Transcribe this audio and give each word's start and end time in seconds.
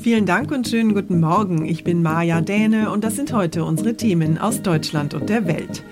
Vielen 0.00 0.26
Dank 0.26 0.52
und 0.52 0.68
schönen 0.68 0.94
guten 0.94 1.18
Morgen. 1.18 1.64
Ich 1.64 1.82
bin 1.82 2.02
Maja 2.02 2.40
Däne 2.40 2.92
und 2.92 3.02
das 3.02 3.16
sind 3.16 3.32
heute 3.32 3.64
unsere 3.64 3.94
Themen 3.94 4.38
aus 4.38 4.62
Deutschland 4.62 5.12
und 5.12 5.28
der 5.28 5.46
Welt. 5.46 5.82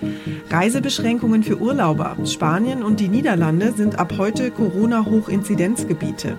Reisebeschränkungen 0.49 1.43
für 1.43 1.59
Urlauber. 1.59 2.15
Spanien 2.25 2.83
und 2.83 3.01
die 3.01 3.09
Niederlande 3.09 3.73
sind 3.73 3.99
ab 3.99 4.13
heute 4.17 4.49
Corona-Hochinzidenzgebiete. 4.51 6.37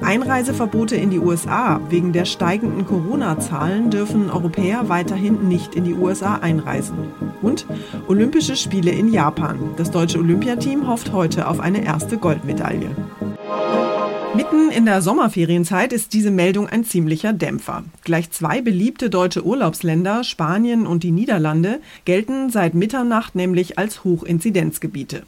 Einreiseverbote 0.00 0.94
in 0.94 1.10
die 1.10 1.18
USA. 1.18 1.80
Wegen 1.90 2.12
der 2.12 2.24
steigenden 2.24 2.86
Corona-Zahlen 2.86 3.90
dürfen 3.90 4.30
Europäer 4.30 4.88
weiterhin 4.88 5.48
nicht 5.48 5.74
in 5.74 5.82
die 5.82 5.94
USA 5.94 6.36
einreisen. 6.36 6.96
Und 7.42 7.66
Olympische 8.06 8.54
Spiele 8.54 8.92
in 8.92 9.12
Japan. 9.12 9.58
Das 9.76 9.90
deutsche 9.90 10.18
Olympiateam 10.18 10.86
hofft 10.86 11.12
heute 11.12 11.48
auf 11.48 11.58
eine 11.58 11.84
erste 11.84 12.16
Goldmedaille. 12.16 12.90
Mitten 14.36 14.70
in 14.70 14.84
der 14.84 15.00
Sommerferienzeit 15.00 15.94
ist 15.94 16.12
diese 16.12 16.30
Meldung 16.30 16.68
ein 16.68 16.84
ziemlicher 16.84 17.32
Dämpfer. 17.32 17.84
Gleich 18.04 18.30
zwei 18.32 18.60
beliebte 18.60 19.08
deutsche 19.08 19.46
Urlaubsländer, 19.46 20.24
Spanien 20.24 20.86
und 20.86 21.04
die 21.04 21.10
Niederlande, 21.10 21.80
gelten 22.04 22.50
seit 22.50 22.74
Mitternacht 22.74 23.34
nämlich 23.34 23.78
als 23.78 24.04
Hochinzidenzgebiete. 24.04 25.22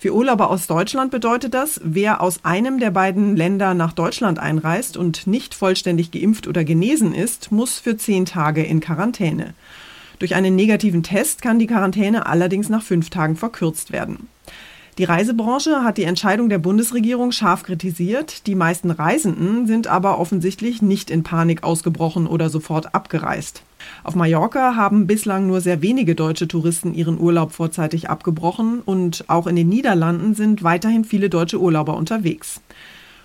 Für 0.00 0.12
Urlauber 0.12 0.50
aus 0.50 0.66
Deutschland 0.66 1.12
bedeutet 1.12 1.54
das, 1.54 1.80
wer 1.84 2.20
aus 2.20 2.44
einem 2.44 2.80
der 2.80 2.90
beiden 2.90 3.36
Länder 3.36 3.74
nach 3.74 3.92
Deutschland 3.92 4.40
einreist 4.40 4.96
und 4.96 5.28
nicht 5.28 5.54
vollständig 5.54 6.10
geimpft 6.10 6.48
oder 6.48 6.64
genesen 6.64 7.14
ist, 7.14 7.52
muss 7.52 7.78
für 7.78 7.96
zehn 7.96 8.26
Tage 8.26 8.64
in 8.64 8.80
Quarantäne. 8.80 9.54
Durch 10.18 10.34
einen 10.34 10.56
negativen 10.56 11.04
Test 11.04 11.42
kann 11.42 11.60
die 11.60 11.68
Quarantäne 11.68 12.26
allerdings 12.26 12.68
nach 12.68 12.82
fünf 12.82 13.08
Tagen 13.08 13.36
verkürzt 13.36 13.92
werden. 13.92 14.26
Die 14.98 15.04
Reisebranche 15.04 15.84
hat 15.84 15.96
die 15.96 16.02
Entscheidung 16.02 16.48
der 16.48 16.58
Bundesregierung 16.58 17.30
scharf 17.30 17.62
kritisiert. 17.62 18.48
Die 18.48 18.56
meisten 18.56 18.90
Reisenden 18.90 19.68
sind 19.68 19.86
aber 19.86 20.18
offensichtlich 20.18 20.82
nicht 20.82 21.08
in 21.08 21.22
Panik 21.22 21.62
ausgebrochen 21.62 22.26
oder 22.26 22.50
sofort 22.50 22.96
abgereist. 22.96 23.62
Auf 24.02 24.16
Mallorca 24.16 24.74
haben 24.74 25.06
bislang 25.06 25.46
nur 25.46 25.60
sehr 25.60 25.82
wenige 25.82 26.16
deutsche 26.16 26.48
Touristen 26.48 26.94
ihren 26.94 27.20
Urlaub 27.20 27.52
vorzeitig 27.52 28.10
abgebrochen 28.10 28.80
und 28.84 29.24
auch 29.28 29.46
in 29.46 29.54
den 29.54 29.68
Niederlanden 29.68 30.34
sind 30.34 30.64
weiterhin 30.64 31.04
viele 31.04 31.30
deutsche 31.30 31.60
Urlauber 31.60 31.96
unterwegs. 31.96 32.60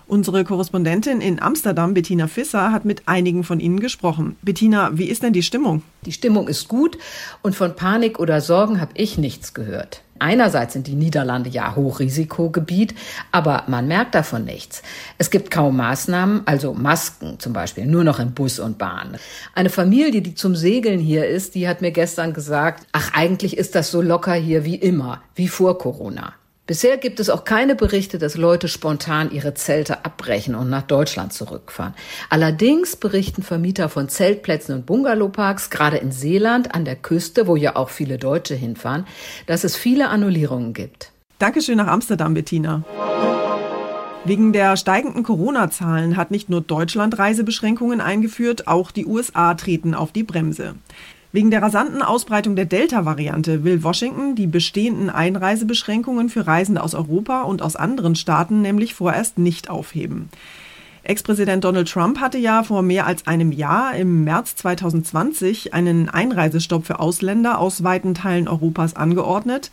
Unsere 0.06 0.44
Korrespondentin 0.44 1.22
in 1.22 1.40
Amsterdam, 1.40 1.94
Bettina 1.94 2.26
Fisser, 2.26 2.72
hat 2.72 2.84
mit 2.84 3.08
einigen 3.08 3.42
von 3.42 3.58
Ihnen 3.58 3.80
gesprochen. 3.80 4.36
Bettina, 4.42 4.90
wie 4.98 5.06
ist 5.06 5.22
denn 5.22 5.32
die 5.32 5.42
Stimmung? 5.42 5.82
Die 6.04 6.12
Stimmung 6.12 6.46
ist 6.46 6.68
gut 6.68 6.98
und 7.40 7.56
von 7.56 7.74
Panik 7.74 8.18
oder 8.18 8.42
Sorgen 8.42 8.82
habe 8.82 8.92
ich 8.96 9.16
nichts 9.16 9.54
gehört. 9.54 10.02
Einerseits 10.18 10.74
sind 10.74 10.86
die 10.86 10.94
Niederlande 10.94 11.48
ja 11.48 11.74
Hochrisikogebiet, 11.74 12.94
aber 13.32 13.64
man 13.66 13.88
merkt 13.88 14.14
davon 14.14 14.44
nichts. 14.44 14.82
Es 15.16 15.30
gibt 15.30 15.50
kaum 15.50 15.76
Maßnahmen, 15.78 16.42
also 16.44 16.74
Masken 16.74 17.40
zum 17.40 17.54
Beispiel, 17.54 17.86
nur 17.86 18.04
noch 18.04 18.20
im 18.20 18.32
Bus 18.32 18.58
und 18.58 18.76
Bahn. 18.76 19.16
Eine 19.54 19.70
Familie, 19.70 20.20
die 20.20 20.34
zum 20.34 20.54
Segeln 20.54 21.00
hier 21.00 21.26
ist, 21.26 21.54
die 21.54 21.66
hat 21.66 21.80
mir 21.80 21.90
gestern 21.92 22.34
gesagt, 22.34 22.86
ach 22.92 23.10
eigentlich 23.14 23.56
ist 23.56 23.74
das 23.74 23.90
so 23.90 24.02
locker 24.02 24.34
hier 24.34 24.64
wie 24.64 24.76
immer, 24.76 25.22
wie 25.34 25.48
vor 25.48 25.78
Corona. 25.78 26.34
Bisher 26.66 26.96
gibt 26.96 27.20
es 27.20 27.28
auch 27.28 27.44
keine 27.44 27.74
Berichte, 27.74 28.16
dass 28.16 28.38
Leute 28.38 28.68
spontan 28.68 29.30
ihre 29.30 29.52
Zelte 29.52 30.06
abbrechen 30.06 30.54
und 30.54 30.70
nach 30.70 30.82
Deutschland 30.82 31.34
zurückfahren. 31.34 31.92
Allerdings 32.30 32.96
berichten 32.96 33.42
Vermieter 33.42 33.90
von 33.90 34.08
Zeltplätzen 34.08 34.74
und 34.74 34.86
Bungalowparks, 34.86 35.68
gerade 35.68 35.98
in 35.98 36.10
Seeland 36.10 36.74
an 36.74 36.86
der 36.86 36.96
Küste, 36.96 37.46
wo 37.46 37.56
ja 37.56 37.76
auch 37.76 37.90
viele 37.90 38.16
Deutsche 38.16 38.54
hinfahren, 38.54 39.06
dass 39.46 39.64
es 39.64 39.76
viele 39.76 40.08
Annullierungen 40.08 40.72
gibt. 40.72 41.12
Dankeschön 41.38 41.76
nach 41.76 41.88
Amsterdam, 41.88 42.32
Bettina. 42.32 42.82
Wegen 44.24 44.54
der 44.54 44.78
steigenden 44.78 45.22
Corona-Zahlen 45.22 46.16
hat 46.16 46.30
nicht 46.30 46.48
nur 46.48 46.62
Deutschland 46.62 47.18
Reisebeschränkungen 47.18 48.00
eingeführt, 48.00 48.66
auch 48.68 48.90
die 48.90 49.04
USA 49.04 49.52
treten 49.52 49.92
auf 49.94 50.12
die 50.12 50.22
Bremse. 50.22 50.76
Wegen 51.34 51.50
der 51.50 51.62
rasanten 51.62 52.00
Ausbreitung 52.00 52.54
der 52.54 52.64
Delta-Variante 52.64 53.64
will 53.64 53.82
Washington 53.82 54.36
die 54.36 54.46
bestehenden 54.46 55.10
Einreisebeschränkungen 55.10 56.28
für 56.28 56.46
Reisende 56.46 56.80
aus 56.80 56.94
Europa 56.94 57.42
und 57.42 57.60
aus 57.60 57.74
anderen 57.74 58.14
Staaten 58.14 58.62
nämlich 58.62 58.94
vorerst 58.94 59.36
nicht 59.36 59.68
aufheben. 59.68 60.28
Ex-Präsident 61.02 61.64
Donald 61.64 61.90
Trump 61.90 62.20
hatte 62.20 62.38
ja 62.38 62.62
vor 62.62 62.82
mehr 62.82 63.08
als 63.08 63.26
einem 63.26 63.50
Jahr 63.50 63.96
im 63.96 64.22
März 64.22 64.54
2020 64.54 65.74
einen 65.74 66.08
Einreisestopp 66.08 66.86
für 66.86 67.00
Ausländer 67.00 67.58
aus 67.58 67.82
weiten 67.82 68.14
Teilen 68.14 68.46
Europas 68.46 68.94
angeordnet. 68.94 69.72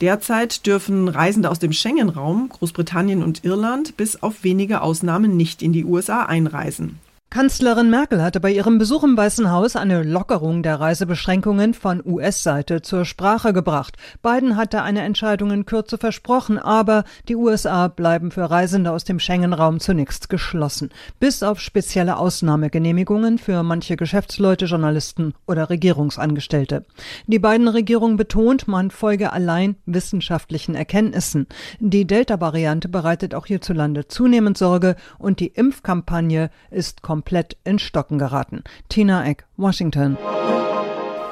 Derzeit 0.00 0.66
dürfen 0.66 1.06
Reisende 1.06 1.52
aus 1.52 1.60
dem 1.60 1.70
Schengen-Raum, 1.70 2.48
Großbritannien 2.48 3.22
und 3.22 3.44
Irland 3.44 3.96
bis 3.96 4.24
auf 4.24 4.42
wenige 4.42 4.80
Ausnahmen 4.80 5.36
nicht 5.36 5.62
in 5.62 5.72
die 5.72 5.84
USA 5.84 6.24
einreisen. 6.24 6.98
Kanzlerin 7.36 7.90
Merkel 7.90 8.22
hatte 8.22 8.40
bei 8.40 8.50
ihrem 8.50 8.78
Besuch 8.78 9.04
im 9.04 9.14
Weißen 9.14 9.50
Haus 9.50 9.76
eine 9.76 10.02
Lockerung 10.02 10.62
der 10.62 10.80
Reisebeschränkungen 10.80 11.74
von 11.74 12.02
US-Seite 12.02 12.80
zur 12.80 13.04
Sprache 13.04 13.52
gebracht. 13.52 13.98
Biden 14.22 14.56
hatte 14.56 14.80
eine 14.80 15.02
Entscheidung 15.02 15.50
in 15.50 15.66
Kürze 15.66 15.98
versprochen, 15.98 16.58
aber 16.58 17.04
die 17.28 17.36
USA 17.36 17.88
bleiben 17.88 18.30
für 18.30 18.50
Reisende 18.50 18.90
aus 18.90 19.04
dem 19.04 19.18
Schengen-Raum 19.18 19.80
zunächst 19.80 20.30
geschlossen, 20.30 20.88
bis 21.20 21.42
auf 21.42 21.60
spezielle 21.60 22.16
Ausnahmegenehmigungen 22.16 23.36
für 23.36 23.62
manche 23.62 23.96
Geschäftsleute, 23.96 24.64
Journalisten 24.64 25.34
oder 25.46 25.68
Regierungsangestellte. 25.68 26.86
Die 27.26 27.38
beiden 27.38 27.68
Regierung 27.68 28.16
betont, 28.16 28.66
man 28.66 28.90
folge 28.90 29.34
allein 29.34 29.76
wissenschaftlichen 29.84 30.74
Erkenntnissen. 30.74 31.48
Die 31.80 32.06
Delta-Variante 32.06 32.88
bereitet 32.88 33.34
auch 33.34 33.44
hierzulande 33.44 34.08
zunehmend 34.08 34.56
Sorge 34.56 34.96
und 35.18 35.38
die 35.40 35.48
Impfkampagne 35.48 36.48
ist 36.70 37.02
komplett 37.02 37.25
komplett 37.26 37.56
in 37.64 37.80
Stocken 37.80 38.18
geraten. 38.18 38.62
Tina 38.88 39.26
Eck, 39.26 39.46
Washington. 39.56 40.16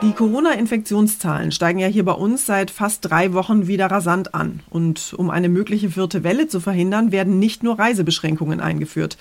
Die 0.02 0.10
Corona-Infektionszahlen 0.10 1.52
steigen 1.52 1.78
ja 1.78 1.86
hier 1.86 2.04
bei 2.04 2.12
uns 2.12 2.46
seit 2.46 2.72
fast 2.72 3.08
drei 3.08 3.32
Wochen 3.32 3.68
wieder 3.68 3.86
rasant 3.86 4.34
an. 4.34 4.58
Und 4.70 5.14
um 5.16 5.30
eine 5.30 5.48
mögliche 5.48 5.90
vierte 5.90 6.24
Welle 6.24 6.48
zu 6.48 6.58
verhindern, 6.58 7.12
werden 7.12 7.38
nicht 7.38 7.62
nur 7.62 7.78
Reisebeschränkungen 7.78 8.58
eingeführt. 8.58 9.16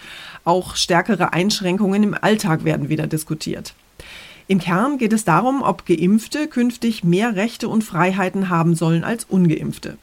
Auch 0.46 0.75
stärkere 0.75 1.31
Einschränkungen 1.31 2.02
im 2.02 2.16
Alltag 2.20 2.64
werden 2.64 2.90
wieder 2.90 3.06
diskutiert. 3.06 3.76
Im 4.48 4.58
Kern 4.58 4.98
geht 4.98 5.14
es 5.14 5.26
darum, 5.26 5.62
ob 5.62 5.86
Geimpfte 5.86 6.48
künftig 6.48 7.04
mehr 7.04 7.36
Rechte 7.36 7.69
und 7.69 7.84
Freiheiten 7.84 8.50
haben 8.50 8.74
sollen 8.74 9.04
als 9.04 9.26
ungeimpfte. 9.26 9.98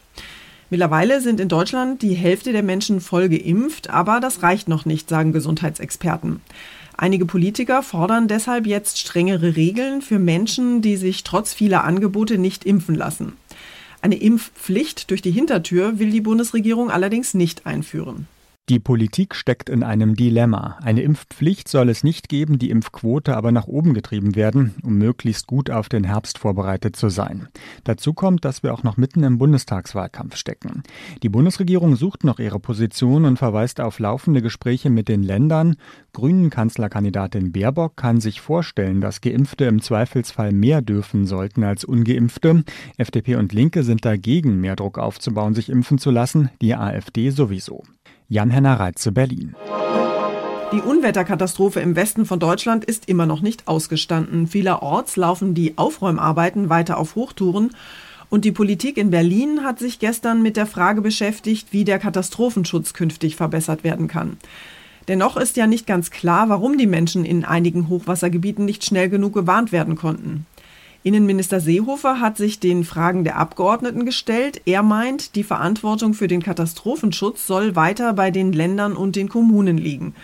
Mittlerweile 0.71 1.21
sind 1.21 1.41
in 1.41 1.49
Deutschland 1.49 2.01
die 2.01 2.15
Hälfte 2.15 2.53
der 2.53 2.63
Menschen 2.63 3.01
voll 3.01 3.29
geimpft, 3.29 3.91
aber 3.91 4.21
das 4.21 4.45
reicht 4.45 4.69
noch 4.69 4.85
nicht, 4.85 5.09
sagen 5.09 5.33
Gesundheitsexperten. 5.33 6.41
Einige 6.97 7.27
Politiker 7.27 7.83
fordern 7.83 8.29
deshalb 8.29 8.67
jetzt 8.67 8.99
strengere 8.99 9.57
Regeln 9.57 10.01
für 10.01 10.21
Menschen, 10.21 10.81
die 10.81 10.97
sich 10.97 11.25
trotz 11.25 11.53
vieler 11.53 11.83
Angebote 11.83 12.39
nicht 12.39 12.65
impfen 12.65 12.95
lassen. 12.95 13.33
Eine 14.01 14.17
Impfpflicht 14.17 15.11
durch 15.11 15.23
die 15.23 15.33
Hintertür 15.33 15.99
will 15.99 16.11
die 16.11 16.21
Bundesregierung 16.21 16.91
allerdings 16.91 17.35
nicht 17.35 17.67
einführen. 17.67 18.29
Die 18.71 18.79
Politik 18.79 19.35
steckt 19.35 19.69
in 19.69 19.83
einem 19.83 20.15
Dilemma. 20.15 20.79
Eine 20.81 21.03
Impfpflicht 21.03 21.67
soll 21.67 21.89
es 21.89 22.05
nicht 22.05 22.29
geben, 22.29 22.61
die 22.61 22.71
Impfquote 22.71 23.37
aber 23.37 23.51
nach 23.51 23.67
oben 23.67 23.95
getrieben 23.95 24.37
werden, 24.37 24.77
um 24.85 24.95
möglichst 24.97 25.49
gut 25.49 25.71
auf 25.71 25.89
den 25.89 26.05
Herbst 26.05 26.39
vorbereitet 26.39 26.95
zu 26.95 27.09
sein. 27.09 27.49
Dazu 27.83 28.15
kommt, 28.15 28.45
dass 28.45 28.63
wir 28.63 28.73
auch 28.73 28.85
noch 28.85 28.97
mitten 28.97 29.25
im 29.25 29.39
Bundestagswahlkampf 29.39 30.37
stecken. 30.37 30.85
Die 31.25 31.29
Bundesregierung 31.29 31.97
sucht 31.97 32.23
noch 32.23 32.39
ihre 32.39 32.61
Position 32.61 33.25
und 33.25 33.39
verweist 33.39 33.81
auf 33.81 33.99
laufende 33.99 34.41
Gespräche 34.41 34.89
mit 34.89 35.09
den 35.09 35.25
Ländern. 35.25 35.75
Grünen 36.13 36.49
Kanzlerkandidatin 36.49 37.51
Baerbock 37.51 37.97
kann 37.97 38.21
sich 38.21 38.41
vorstellen, 38.41 39.01
dass 39.01 39.21
Geimpfte 39.21 39.65
im 39.65 39.83
Zweifelsfall 39.83 40.53
mehr 40.53 40.81
dürfen 40.81 41.27
sollten 41.27 41.65
als 41.65 41.83
ungeimpfte. 41.83 42.63
FDP 42.99 43.35
und 43.35 43.53
Linke 43.53 43.83
sind 43.83 44.05
dagegen, 44.05 44.61
mehr 44.61 44.77
Druck 44.77 44.97
aufzubauen, 44.97 45.55
sich 45.55 45.71
impfen 45.71 45.99
zu 45.99 46.13
lassen, 46.13 46.51
die 46.63 46.77
AfD 46.77 47.31
sowieso. 47.31 47.83
Jan-Henner 48.31 48.79
Reitze, 48.79 49.11
Berlin. 49.11 49.57
Die 50.73 50.81
Unwetterkatastrophe 50.81 51.81
im 51.81 51.97
Westen 51.97 52.27
von 52.27 52.39
Deutschland 52.39 52.85
ist 52.85 53.09
immer 53.09 53.27
noch 53.27 53.41
nicht 53.41 53.67
ausgestanden. 53.67 54.47
Vielerorts 54.47 55.17
laufen 55.17 55.53
die 55.53 55.77
Aufräumarbeiten 55.77 56.69
weiter 56.69 56.99
auf 56.99 57.17
Hochtouren. 57.17 57.73
Und 58.29 58.45
die 58.45 58.53
Politik 58.53 58.99
in 58.99 59.11
Berlin 59.11 59.65
hat 59.65 59.81
sich 59.81 59.99
gestern 59.99 60.43
mit 60.43 60.57
der 60.57 60.67
Frage 60.67 61.01
beschäftigt, 61.01 61.73
wie 61.73 61.83
der 61.83 61.99
Katastrophenschutz 61.99 62.95
künftig 62.95 63.35
verbessert 63.35 63.83
werden 63.83 64.07
kann. 64.07 64.37
Dennoch 65.09 65.37
ist 65.37 65.57
ja 65.57 65.67
nicht 65.67 65.89
ganz 65.89 66.13
klar, 66.13 66.49
warum 66.49 66.79
die 66.79 66.87
Menschen 66.87 67.25
in 67.25 67.45
einigen 67.45 67.89
Hochwassergebieten 67.89 68.65
nicht 68.65 68.85
schnell 68.85 69.09
genug 69.09 69.35
gewarnt 69.35 69.73
werden 69.73 69.97
konnten. 69.97 70.47
Innenminister 71.03 71.61
Seehofer 71.61 72.21
hat 72.21 72.37
sich 72.37 72.61
den 72.61 72.85
Fragen 72.85 73.25
der 73.25 73.39
Abgeordneten 73.39 74.05
gestellt. 74.05 74.61
Er 74.67 74.83
meint, 74.83 75.35
die 75.35 75.45
Verantwortung 75.45 76.13
für 76.13 76.29
den 76.29 76.43
Katastrophenschutz 76.43 77.47
soll 77.47 77.75
weiter 77.75 78.13
bei 78.13 78.31
den 78.31 78.53
Ländern 78.53 78.93
und 78.93 79.17
den 79.17 79.31
Kommunen 79.31 79.79
liegen. 79.79 80.15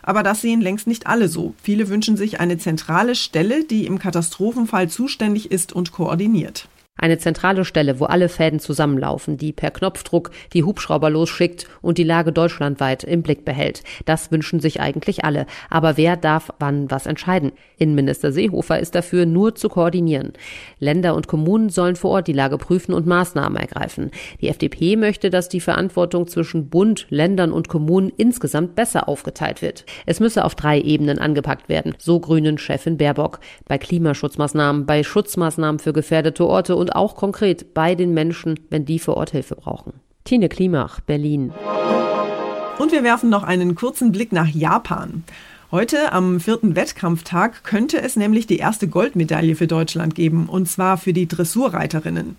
Aber 0.00 0.22
das 0.22 0.40
sehen 0.40 0.62
längst 0.62 0.86
nicht 0.86 1.06
alle 1.06 1.28
so. 1.28 1.54
Viele 1.62 1.90
wünschen 1.90 2.16
sich 2.16 2.40
eine 2.40 2.56
zentrale 2.56 3.14
Stelle, 3.14 3.64
die 3.64 3.84
im 3.84 3.98
Katastrophenfall 3.98 4.88
zuständig 4.88 5.52
ist 5.52 5.74
und 5.74 5.92
koordiniert. 5.92 6.66
Eine 7.02 7.18
zentrale 7.18 7.64
Stelle, 7.64 7.98
wo 7.98 8.04
alle 8.04 8.28
Fäden 8.28 8.60
zusammenlaufen, 8.60 9.36
die 9.36 9.52
per 9.52 9.72
Knopfdruck 9.72 10.30
die 10.52 10.62
Hubschrauber 10.62 11.10
losschickt 11.10 11.66
und 11.80 11.98
die 11.98 12.04
Lage 12.04 12.30
deutschlandweit 12.30 13.02
im 13.02 13.22
Blick 13.24 13.44
behält. 13.44 13.82
Das 14.04 14.30
wünschen 14.30 14.60
sich 14.60 14.80
eigentlich 14.80 15.24
alle. 15.24 15.46
Aber 15.68 15.96
wer 15.96 16.16
darf 16.16 16.52
wann 16.60 16.92
was 16.92 17.06
entscheiden? 17.06 17.50
Innenminister 17.76 18.30
Seehofer 18.30 18.78
ist 18.78 18.94
dafür, 18.94 19.26
nur 19.26 19.56
zu 19.56 19.68
koordinieren. 19.68 20.34
Länder 20.78 21.16
und 21.16 21.26
Kommunen 21.26 21.70
sollen 21.70 21.96
vor 21.96 22.12
Ort 22.12 22.28
die 22.28 22.32
Lage 22.32 22.56
prüfen 22.56 22.94
und 22.94 23.04
Maßnahmen 23.04 23.58
ergreifen. 23.58 24.12
Die 24.40 24.46
FDP 24.46 24.94
möchte, 24.94 25.28
dass 25.28 25.48
die 25.48 25.58
Verantwortung 25.58 26.28
zwischen 26.28 26.70
Bund, 26.70 27.08
Ländern 27.10 27.50
und 27.50 27.66
Kommunen 27.66 28.12
insgesamt 28.16 28.76
besser 28.76 29.08
aufgeteilt 29.08 29.60
wird. 29.60 29.86
Es 30.06 30.20
müsse 30.20 30.44
auf 30.44 30.54
drei 30.54 30.80
Ebenen 30.80 31.18
angepackt 31.18 31.68
werden, 31.68 31.96
so 31.98 32.20
Grünen 32.20 32.58
Chefin 32.58 32.96
Baerbock. 32.96 33.40
Bei 33.66 33.76
Klimaschutzmaßnahmen, 33.76 34.86
bei 34.86 35.02
Schutzmaßnahmen 35.02 35.80
für 35.80 35.92
gefährdete 35.92 36.46
Orte 36.46 36.76
und 36.76 36.91
auch 36.96 37.16
konkret 37.16 37.74
bei 37.74 37.94
den 37.94 38.14
Menschen, 38.14 38.58
wenn 38.70 38.84
die 38.84 38.98
vor 38.98 39.16
Ort 39.16 39.30
Hilfe 39.30 39.56
brauchen. 39.56 39.94
Tine 40.24 40.48
Klimach, 40.48 41.00
Berlin. 41.00 41.52
Und 42.78 42.92
wir 42.92 43.02
werfen 43.02 43.30
noch 43.30 43.42
einen 43.42 43.74
kurzen 43.74 44.12
Blick 44.12 44.32
nach 44.32 44.48
Japan. 44.48 45.24
Heute 45.70 46.12
am 46.12 46.38
vierten 46.38 46.76
Wettkampftag 46.76 47.64
könnte 47.64 48.00
es 48.00 48.16
nämlich 48.16 48.46
die 48.46 48.58
erste 48.58 48.88
Goldmedaille 48.88 49.56
für 49.56 49.66
Deutschland 49.66 50.14
geben, 50.14 50.48
und 50.48 50.68
zwar 50.68 50.98
für 50.98 51.12
die 51.12 51.26
Dressurreiterinnen. 51.26 52.36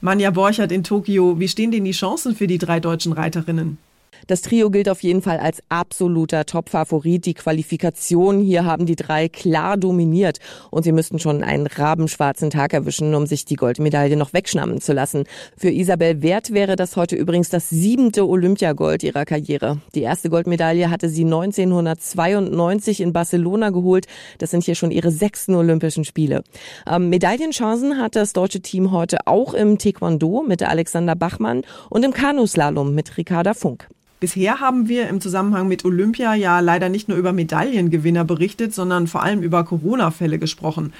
Manja 0.00 0.30
Borchert 0.30 0.72
in 0.72 0.82
Tokio, 0.82 1.38
wie 1.38 1.46
stehen 1.46 1.70
denn 1.70 1.84
die 1.84 1.92
Chancen 1.92 2.34
für 2.34 2.48
die 2.48 2.58
drei 2.58 2.80
deutschen 2.80 3.12
Reiterinnen? 3.12 3.78
Das 4.26 4.42
Trio 4.42 4.70
gilt 4.70 4.88
auf 4.88 5.02
jeden 5.02 5.22
Fall 5.22 5.38
als 5.38 5.62
absoluter 5.68 6.46
Top-Favorit. 6.46 7.26
Die 7.26 7.34
Qualifikation 7.34 8.40
hier 8.40 8.64
haben 8.64 8.86
die 8.86 8.96
drei 8.96 9.28
klar 9.28 9.76
dominiert 9.76 10.38
und 10.70 10.84
sie 10.84 10.92
müssten 10.92 11.18
schon 11.18 11.42
einen 11.42 11.66
rabenschwarzen 11.66 12.50
Tag 12.50 12.72
erwischen, 12.72 13.14
um 13.14 13.26
sich 13.26 13.44
die 13.44 13.56
Goldmedaille 13.56 14.16
noch 14.16 14.32
wegschnappen 14.32 14.80
zu 14.80 14.92
lassen. 14.92 15.24
Für 15.56 15.70
Isabel 15.70 16.22
Wert 16.22 16.52
wäre 16.52 16.76
das 16.76 16.96
heute 16.96 17.16
übrigens 17.16 17.48
das 17.48 17.68
siebente 17.68 18.26
Olympiagold 18.28 19.02
ihrer 19.02 19.24
Karriere. 19.24 19.78
Die 19.94 20.02
erste 20.02 20.30
Goldmedaille 20.30 20.90
hatte 20.90 21.08
sie 21.08 21.24
1992 21.24 23.00
in 23.00 23.12
Barcelona 23.12 23.70
geholt. 23.70 24.06
Das 24.38 24.50
sind 24.50 24.64
hier 24.64 24.74
schon 24.74 24.90
ihre 24.90 25.10
sechsten 25.10 25.54
Olympischen 25.54 26.04
Spiele. 26.04 26.44
Ähm, 26.86 27.08
Medaillenchancen 27.08 27.98
hat 27.98 28.16
das 28.16 28.32
deutsche 28.32 28.60
Team 28.60 28.92
heute 28.92 29.26
auch 29.26 29.54
im 29.54 29.78
Taekwondo 29.78 30.44
mit 30.46 30.62
Alexander 30.62 31.16
Bachmann 31.16 31.62
und 31.90 32.04
im 32.04 32.12
Kanuslalom 32.12 32.94
mit 32.94 33.16
Ricarda 33.16 33.54
Funk. 33.54 33.88
Bisher 34.22 34.60
haben 34.60 34.86
wir 34.86 35.08
im 35.08 35.20
Zusammenhang 35.20 35.66
mit 35.66 35.84
Olympia 35.84 36.36
ja 36.36 36.60
leider 36.60 36.88
nicht 36.88 37.08
nur 37.08 37.18
über 37.18 37.32
Medaillengewinner 37.32 38.24
berichtet, 38.24 38.72
sondern 38.72 39.08
vor 39.08 39.24
allem 39.24 39.42
über 39.42 39.64
Corona-Fälle 39.64 40.38
gesprochen. 40.38 40.92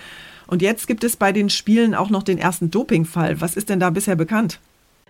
Und 0.48 0.60
jetzt 0.60 0.88
gibt 0.88 1.04
es 1.04 1.16
bei 1.16 1.30
den 1.30 1.48
Spielen 1.48 1.94
auch 1.94 2.10
noch 2.10 2.24
den 2.24 2.36
ersten 2.36 2.72
Dopingfall. 2.72 3.40
Was 3.40 3.54
ist 3.54 3.68
denn 3.68 3.78
da 3.78 3.90
bisher 3.90 4.16
bekannt? 4.16 4.58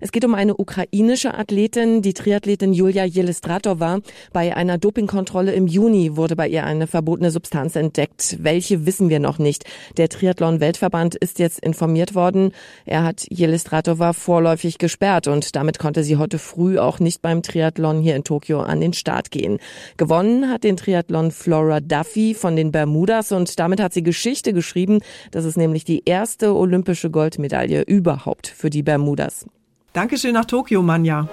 Es 0.02 0.10
geht 0.10 0.24
um 0.24 0.34
eine 0.34 0.56
ukrainische 0.56 1.32
Athletin, 1.32 2.02
die 2.02 2.12
Triathletin 2.12 2.72
Julia 2.72 3.04
Jelistratova. 3.04 4.00
Bei 4.32 4.56
einer 4.56 4.76
Dopingkontrolle 4.76 5.52
im 5.52 5.68
Juni 5.68 6.16
wurde 6.16 6.34
bei 6.34 6.48
ihr 6.48 6.64
eine 6.64 6.88
verbotene 6.88 7.30
Substanz 7.30 7.76
entdeckt. 7.76 8.38
Welche 8.40 8.84
wissen 8.84 9.10
wir 9.10 9.20
noch 9.20 9.38
nicht. 9.38 9.64
Der 9.98 10.08
Triathlon-Weltverband 10.08 11.14
ist 11.14 11.38
jetzt 11.38 11.60
informiert 11.60 12.16
worden. 12.16 12.50
Er 12.84 13.04
hat 13.04 13.26
Jelistratova 13.30 14.12
vorläufig 14.12 14.78
gesperrt 14.78 15.28
und 15.28 15.54
damit 15.54 15.78
konnte 15.78 16.02
sie 16.02 16.16
heute 16.16 16.40
früh 16.40 16.80
auch 16.80 16.98
nicht 16.98 17.22
beim 17.22 17.44
Triathlon 17.44 18.00
hier 18.00 18.16
in 18.16 18.24
Tokio 18.24 18.60
an 18.60 18.80
den 18.80 18.94
Start 18.94 19.30
gehen. 19.30 19.60
Gewonnen 19.98 20.50
hat 20.50 20.64
den 20.64 20.76
Triathlon 20.76 21.30
Flora 21.30 21.78
Duffy 21.78 22.34
von 22.34 22.56
den 22.56 22.72
Bermudas 22.72 23.30
und 23.30 23.56
damit 23.60 23.78
hat 23.78 23.92
sie 23.92 24.02
Geschichte 24.02 24.52
geschrieben. 24.52 24.98
Das 25.30 25.44
ist 25.44 25.56
nämlich 25.56 25.84
die 25.84 26.02
erste 26.04 26.56
olympische 26.56 27.08
Goldmedaille 27.08 27.82
überhaupt 27.82 28.48
für 28.48 28.68
die 28.68 28.82
Bermudas. 28.82 29.46
Dankeschön 29.92 30.32
nach 30.32 30.46
Tokio, 30.46 30.80
Manja. 30.80 31.28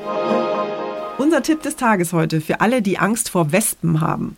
Unser 1.18 1.42
Tipp 1.42 1.62
des 1.62 1.78
Tages 1.78 2.12
heute 2.12 2.42
für 2.42 2.60
alle, 2.60 2.82
die 2.82 2.98
Angst 2.98 3.30
vor 3.30 3.54
Wespen 3.54 4.02
haben. 4.02 4.36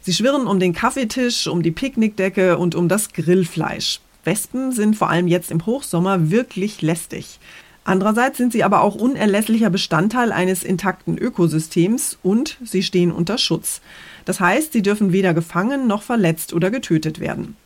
Sie 0.00 0.12
schwirren 0.12 0.48
um 0.48 0.58
den 0.58 0.72
Kaffeetisch, 0.72 1.46
um 1.46 1.62
die 1.62 1.70
Picknickdecke 1.70 2.58
und 2.58 2.74
um 2.74 2.88
das 2.88 3.12
Grillfleisch. 3.12 4.00
Wespen 4.24 4.72
sind 4.72 4.96
vor 4.96 5.08
allem 5.08 5.28
jetzt 5.28 5.52
im 5.52 5.66
Hochsommer 5.66 6.32
wirklich 6.32 6.82
lästig. 6.82 7.38
Andererseits 7.84 8.38
sind 8.38 8.52
sie 8.52 8.64
aber 8.64 8.80
auch 8.80 8.96
unerlässlicher 8.96 9.70
Bestandteil 9.70 10.32
eines 10.32 10.64
intakten 10.64 11.16
Ökosystems 11.16 12.18
und 12.24 12.58
sie 12.64 12.82
stehen 12.82 13.12
unter 13.12 13.38
Schutz. 13.38 13.82
Das 14.24 14.40
heißt, 14.40 14.72
sie 14.72 14.82
dürfen 14.82 15.12
weder 15.12 15.32
gefangen 15.32 15.86
noch 15.86 16.02
verletzt 16.02 16.54
oder 16.54 16.72
getötet 16.72 17.20
werden. 17.20 17.56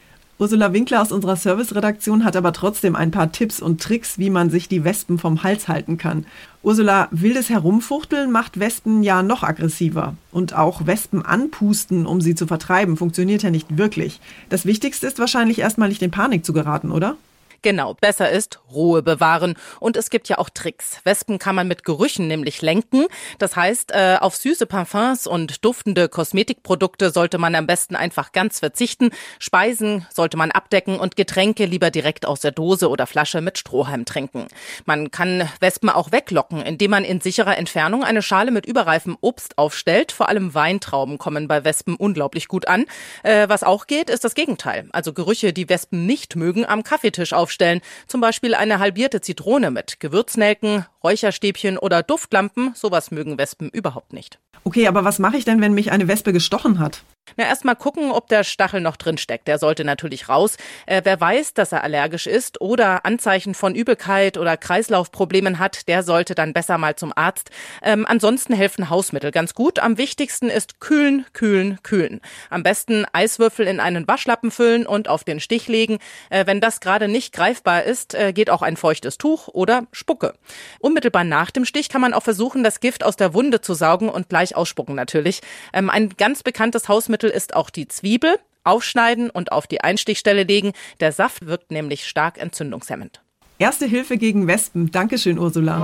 Ursula 0.40 0.72
Winkler 0.72 1.02
aus 1.02 1.10
unserer 1.10 1.34
Serviceredaktion 1.34 2.24
hat 2.24 2.36
aber 2.36 2.52
trotzdem 2.52 2.94
ein 2.94 3.10
paar 3.10 3.32
Tipps 3.32 3.60
und 3.60 3.82
Tricks, 3.82 4.18
wie 4.18 4.30
man 4.30 4.50
sich 4.50 4.68
die 4.68 4.84
Wespen 4.84 5.18
vom 5.18 5.42
Hals 5.42 5.66
halten 5.66 5.98
kann. 5.98 6.26
Ursula, 6.62 7.08
wildes 7.10 7.50
Herumfuchteln 7.50 8.30
macht 8.30 8.60
Wespen 8.60 9.02
ja 9.02 9.24
noch 9.24 9.42
aggressiver. 9.42 10.14
Und 10.30 10.54
auch 10.54 10.86
Wespen 10.86 11.24
anpusten, 11.24 12.06
um 12.06 12.20
sie 12.20 12.36
zu 12.36 12.46
vertreiben, 12.46 12.96
funktioniert 12.96 13.42
ja 13.42 13.50
nicht 13.50 13.78
wirklich. 13.78 14.20
Das 14.48 14.64
Wichtigste 14.64 15.08
ist 15.08 15.18
wahrscheinlich 15.18 15.58
erstmal 15.58 15.88
nicht 15.88 16.02
in 16.02 16.12
Panik 16.12 16.44
zu 16.44 16.52
geraten, 16.52 16.92
oder? 16.92 17.16
Genau, 17.62 17.94
besser 17.94 18.30
ist 18.30 18.60
Ruhe 18.70 19.02
bewahren. 19.02 19.56
Und 19.80 19.96
es 19.96 20.10
gibt 20.10 20.28
ja 20.28 20.38
auch 20.38 20.48
Tricks. 20.48 21.00
Wespen 21.04 21.38
kann 21.38 21.56
man 21.56 21.66
mit 21.66 21.84
Gerüchen 21.84 22.28
nämlich 22.28 22.62
lenken. 22.62 23.06
Das 23.38 23.56
heißt, 23.56 23.90
äh, 23.92 24.16
auf 24.20 24.36
süße 24.36 24.66
Parfums 24.66 25.26
und 25.26 25.64
duftende 25.64 26.08
Kosmetikprodukte 26.08 27.10
sollte 27.10 27.38
man 27.38 27.56
am 27.56 27.66
besten 27.66 27.96
einfach 27.96 28.30
ganz 28.30 28.60
verzichten. 28.60 29.10
Speisen 29.40 30.06
sollte 30.14 30.36
man 30.36 30.52
abdecken 30.52 31.00
und 31.00 31.16
Getränke 31.16 31.64
lieber 31.64 31.90
direkt 31.90 32.26
aus 32.26 32.40
der 32.40 32.52
Dose 32.52 32.88
oder 32.88 33.08
Flasche 33.08 33.40
mit 33.40 33.58
Strohhalm 33.58 34.04
trinken. 34.04 34.46
Man 34.84 35.10
kann 35.10 35.48
Wespen 35.58 35.90
auch 35.90 36.12
weglocken, 36.12 36.62
indem 36.62 36.92
man 36.92 37.04
in 37.04 37.20
sicherer 37.20 37.58
Entfernung 37.58 38.04
eine 38.04 38.22
Schale 38.22 38.52
mit 38.52 38.66
überreifem 38.66 39.18
Obst 39.20 39.58
aufstellt. 39.58 40.12
Vor 40.12 40.28
allem 40.28 40.54
Weintrauben 40.54 41.18
kommen 41.18 41.48
bei 41.48 41.64
Wespen 41.64 41.96
unglaublich 41.96 42.46
gut 42.46 42.68
an. 42.68 42.84
Äh, 43.24 43.48
was 43.48 43.64
auch 43.64 43.88
geht, 43.88 44.10
ist 44.10 44.22
das 44.22 44.34
Gegenteil. 44.34 44.88
Also 44.92 45.12
Gerüche, 45.12 45.52
die 45.52 45.68
Wespen 45.68 46.06
nicht 46.06 46.36
mögen, 46.36 46.64
am 46.64 46.84
Kaffeetisch 46.84 47.32
auf 47.32 47.47
aufstellen. 47.48 47.80
Zum 48.06 48.20
Beispiel 48.20 48.54
eine 48.54 48.78
halbierte 48.78 49.22
Zitrone 49.22 49.70
mit 49.70 50.00
Gewürznelken, 50.00 50.84
Räucherstäbchen 51.02 51.78
oder 51.78 52.02
Duftlampen. 52.02 52.72
Sowas 52.74 53.10
mögen 53.10 53.38
Wespen 53.38 53.70
überhaupt 53.70 54.12
nicht. 54.12 54.38
Okay, 54.64 54.86
aber 54.86 55.04
was 55.04 55.18
mache 55.18 55.38
ich 55.38 55.46
denn, 55.46 55.62
wenn 55.62 55.72
mich 55.72 55.90
eine 55.90 56.08
Wespe 56.08 56.34
gestochen 56.34 56.78
hat? 56.78 57.02
Na, 57.36 57.44
erstmal 57.44 57.76
gucken, 57.76 58.10
ob 58.10 58.28
der 58.28 58.44
Stachel 58.44 58.80
noch 58.80 58.96
drin 58.96 59.18
steckt. 59.18 59.48
Der 59.48 59.58
sollte 59.58 59.84
natürlich 59.84 60.28
raus. 60.28 60.56
Äh, 60.86 61.02
wer 61.04 61.20
weiß, 61.20 61.54
dass 61.54 61.72
er 61.72 61.84
allergisch 61.84 62.26
ist 62.26 62.60
oder 62.60 63.04
Anzeichen 63.04 63.54
von 63.54 63.74
Übelkeit 63.74 64.38
oder 64.38 64.56
Kreislaufproblemen 64.56 65.58
hat, 65.58 65.88
der 65.88 66.02
sollte 66.02 66.34
dann 66.34 66.52
besser 66.52 66.78
mal 66.78 66.96
zum 66.96 67.12
Arzt. 67.14 67.50
Ähm, 67.82 68.06
ansonsten 68.08 68.54
helfen 68.54 68.90
Hausmittel 68.90 69.30
ganz 69.30 69.54
gut. 69.54 69.78
Am 69.78 69.98
wichtigsten 69.98 70.48
ist 70.48 70.80
kühlen, 70.80 71.26
kühlen, 71.32 71.78
kühlen. 71.82 72.20
Am 72.50 72.62
besten 72.62 73.06
Eiswürfel 73.12 73.66
in 73.66 73.80
einen 73.80 74.08
Waschlappen 74.08 74.50
füllen 74.50 74.86
und 74.86 75.08
auf 75.08 75.24
den 75.24 75.40
Stich 75.40 75.68
legen. 75.68 75.98
Äh, 76.30 76.46
wenn 76.46 76.60
das 76.60 76.80
gerade 76.80 77.08
nicht 77.08 77.32
greifbar 77.32 77.84
ist, 77.84 78.14
äh, 78.14 78.32
geht 78.32 78.50
auch 78.50 78.62
ein 78.62 78.76
feuchtes 78.76 79.18
Tuch 79.18 79.48
oder 79.48 79.86
Spucke. 79.92 80.34
Unmittelbar 80.80 81.24
nach 81.24 81.50
dem 81.50 81.64
Stich 81.64 81.88
kann 81.88 82.00
man 82.00 82.14
auch 82.14 82.22
versuchen, 82.22 82.64
das 82.64 82.80
Gift 82.80 83.04
aus 83.04 83.16
der 83.16 83.34
Wunde 83.34 83.60
zu 83.60 83.74
saugen 83.74 84.08
und 84.08 84.28
gleich 84.28 84.56
ausspucken 84.56 84.94
natürlich. 84.94 85.40
Ähm, 85.72 85.90
ein 85.90 86.10
ganz 86.16 86.42
bekanntes 86.42 86.88
Hausmittel 86.88 87.17
Hilfsmittel 87.18 87.30
ist 87.30 87.54
auch 87.54 87.70
die 87.70 87.88
Zwiebel. 87.88 88.36
Aufschneiden 88.64 89.30
und 89.30 89.50
auf 89.50 89.66
die 89.66 89.80
Einstichstelle 89.80 90.42
legen. 90.42 90.72
Der 91.00 91.10
Saft 91.10 91.46
wirkt 91.46 91.70
nämlich 91.70 92.06
stark 92.06 92.38
entzündungshemmend. 92.38 93.22
Erste 93.58 93.86
Hilfe 93.86 94.18
gegen 94.18 94.46
Wespen. 94.46 94.90
Dankeschön, 94.90 95.38
Ursula. 95.38 95.78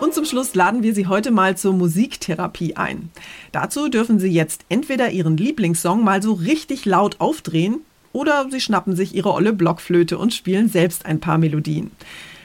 Und 0.00 0.12
zum 0.12 0.26
Schluss 0.26 0.54
laden 0.54 0.82
wir 0.82 0.94
Sie 0.94 1.06
heute 1.06 1.30
mal 1.30 1.56
zur 1.56 1.72
Musiktherapie 1.72 2.76
ein. 2.76 3.10
Dazu 3.52 3.88
dürfen 3.88 4.20
Sie 4.20 4.28
jetzt 4.28 4.66
entweder 4.68 5.10
Ihren 5.10 5.36
Lieblingssong 5.36 6.04
mal 6.04 6.22
so 6.22 6.34
richtig 6.34 6.84
laut 6.84 7.20
aufdrehen 7.20 7.80
oder 8.12 8.48
Sie 8.50 8.60
schnappen 8.60 8.94
sich 8.94 9.14
Ihre 9.14 9.32
olle 9.32 9.54
Blockflöte 9.54 10.18
und 10.18 10.34
spielen 10.34 10.68
selbst 10.68 11.06
ein 11.06 11.20
paar 11.20 11.38
Melodien. 11.38 11.90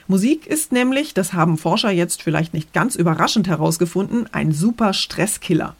Musik 0.07 0.47
ist 0.47 0.71
nämlich, 0.71 1.13
das 1.13 1.33
haben 1.33 1.57
Forscher 1.57 1.91
jetzt 1.91 2.23
vielleicht 2.23 2.53
nicht 2.53 2.71
ganz 2.71 2.95
überraschend 2.95 3.47
herausgefunden, 3.47 4.29
ein 4.31 4.53
super 4.53 4.93
Stresskiller. 4.93 5.75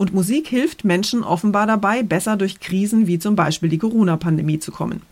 Und 0.00 0.14
Musik 0.14 0.48
hilft 0.48 0.82
Menschen 0.82 1.22
offenbar 1.22 1.66
dabei, 1.66 2.02
besser 2.02 2.38
durch 2.38 2.58
Krisen 2.58 3.06
wie 3.06 3.18
zum 3.18 3.36
Beispiel 3.36 3.68
die 3.68 3.76
Corona-Pandemie 3.76 4.58
zu 4.58 4.72
kommen. 4.72 5.02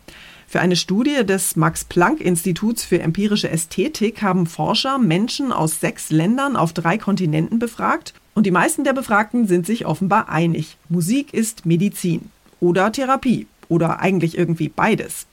Für 0.47 0.61
eine 0.61 0.75
Studie 0.75 1.23
des 1.23 1.55
Max-Planck-Instituts 1.55 2.85
für 2.85 2.99
empirische 2.99 3.51
Ästhetik 3.51 4.23
haben 4.23 4.47
Forscher 4.47 4.97
Menschen 4.97 5.51
aus 5.51 5.79
sechs 5.79 6.09
Ländern 6.09 6.55
auf 6.55 6.73
drei 6.73 6.97
Kontinenten 6.97 7.59
befragt 7.59 8.15
und 8.33 8.47
die 8.47 8.51
meisten 8.51 8.83
der 8.83 8.93
Befragten 8.93 9.45
sind 9.45 9.67
sich 9.67 9.85
offenbar 9.85 10.27
einig. 10.27 10.75
Musik 10.89 11.35
ist 11.35 11.67
Medizin 11.67 12.31
oder 12.59 12.91
Therapie 12.91 13.45
oder 13.67 13.99
eigentlich 13.99 14.35
irgendwie 14.39 14.69
beides. 14.69 15.27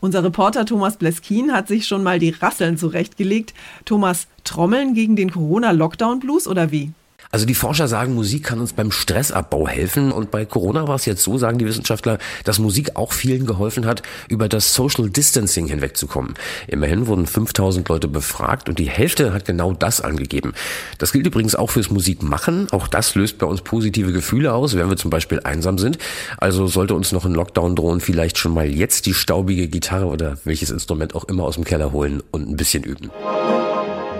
Unser 0.00 0.24
Reporter 0.24 0.66
Thomas 0.66 0.96
Bleskin 0.96 1.52
hat 1.52 1.68
sich 1.68 1.86
schon 1.86 2.02
mal 2.02 2.18
die 2.18 2.30
Rasseln 2.30 2.76
zurechtgelegt. 2.76 3.54
Thomas, 3.84 4.26
Trommeln 4.42 4.94
gegen 4.94 5.14
den 5.14 5.30
Corona-Lockdown-Blues 5.30 6.48
oder 6.48 6.72
wie? 6.72 6.90
Also 7.36 7.44
die 7.44 7.54
Forscher 7.54 7.86
sagen, 7.86 8.14
Musik 8.14 8.44
kann 8.44 8.60
uns 8.60 8.72
beim 8.72 8.90
Stressabbau 8.90 9.68
helfen. 9.68 10.10
Und 10.10 10.30
bei 10.30 10.46
Corona 10.46 10.88
war 10.88 10.94
es 10.94 11.04
jetzt 11.04 11.22
so, 11.22 11.36
sagen 11.36 11.58
die 11.58 11.66
Wissenschaftler, 11.66 12.16
dass 12.44 12.58
Musik 12.58 12.92
auch 12.96 13.12
vielen 13.12 13.44
geholfen 13.44 13.84
hat, 13.84 14.00
über 14.30 14.48
das 14.48 14.72
Social 14.72 15.10
Distancing 15.10 15.66
hinwegzukommen. 15.66 16.32
Immerhin 16.66 17.08
wurden 17.08 17.26
5000 17.26 17.86
Leute 17.90 18.08
befragt 18.08 18.70
und 18.70 18.78
die 18.78 18.88
Hälfte 18.88 19.34
hat 19.34 19.44
genau 19.44 19.74
das 19.74 20.00
angegeben. 20.00 20.54
Das 20.96 21.12
gilt 21.12 21.26
übrigens 21.26 21.54
auch 21.54 21.68
fürs 21.68 21.90
Musikmachen. 21.90 22.68
Auch 22.70 22.88
das 22.88 23.14
löst 23.14 23.36
bei 23.36 23.44
uns 23.44 23.60
positive 23.60 24.12
Gefühle 24.12 24.54
aus, 24.54 24.74
wenn 24.74 24.88
wir 24.88 24.96
zum 24.96 25.10
Beispiel 25.10 25.40
einsam 25.44 25.76
sind. 25.76 25.98
Also 26.38 26.66
sollte 26.68 26.94
uns 26.94 27.12
noch 27.12 27.26
ein 27.26 27.34
Lockdown 27.34 27.76
drohen, 27.76 28.00
vielleicht 28.00 28.38
schon 28.38 28.54
mal 28.54 28.66
jetzt 28.66 29.04
die 29.04 29.12
staubige 29.12 29.68
Gitarre 29.68 30.06
oder 30.06 30.38
welches 30.44 30.70
Instrument 30.70 31.14
auch 31.14 31.24
immer 31.24 31.44
aus 31.44 31.56
dem 31.56 31.64
Keller 31.64 31.92
holen 31.92 32.22
und 32.30 32.48
ein 32.48 32.56
bisschen 32.56 32.82
üben. 32.82 33.10